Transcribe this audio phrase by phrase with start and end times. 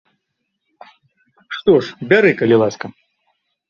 [1.59, 2.85] Што ж, бяры, калі ласка.